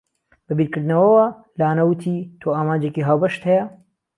[0.45, 1.25] بە بیرکردنەوەوە
[1.59, 3.65] لانە وتی، تۆ ئامانجێکی هاوبەشت هەیە.